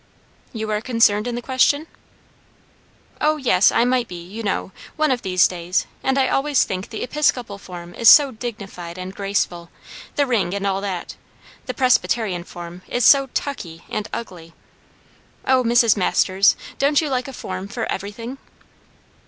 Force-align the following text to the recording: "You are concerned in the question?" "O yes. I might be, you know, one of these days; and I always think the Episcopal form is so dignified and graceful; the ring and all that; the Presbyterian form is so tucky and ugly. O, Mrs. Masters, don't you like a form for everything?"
"You 0.51 0.71
are 0.71 0.81
concerned 0.81 1.27
in 1.27 1.35
the 1.35 1.43
question?" 1.43 1.85
"O 3.23 3.37
yes. 3.37 3.71
I 3.71 3.85
might 3.85 4.07
be, 4.07 4.19
you 4.19 4.41
know, 4.41 4.71
one 4.95 5.11
of 5.11 5.21
these 5.21 5.47
days; 5.47 5.85
and 6.01 6.17
I 6.17 6.27
always 6.27 6.63
think 6.63 6.89
the 6.89 7.03
Episcopal 7.03 7.59
form 7.59 7.93
is 7.93 8.09
so 8.09 8.31
dignified 8.31 8.97
and 8.97 9.13
graceful; 9.13 9.69
the 10.15 10.25
ring 10.25 10.55
and 10.55 10.65
all 10.65 10.81
that; 10.81 11.15
the 11.67 11.75
Presbyterian 11.75 12.43
form 12.45 12.81
is 12.87 13.05
so 13.05 13.27
tucky 13.35 13.83
and 13.89 14.09
ugly. 14.11 14.55
O, 15.45 15.63
Mrs. 15.63 15.95
Masters, 15.95 16.55
don't 16.79 16.99
you 16.99 17.07
like 17.07 17.27
a 17.27 17.31
form 17.31 17.67
for 17.67 17.85
everything?" 17.85 18.39